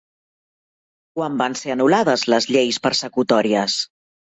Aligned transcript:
Quan 1.19 1.35
van 1.43 1.59
ser 1.61 1.75
anul·lades 1.75 2.25
les 2.35 2.51
lleis 2.57 2.83
persecutòries? 2.89 3.79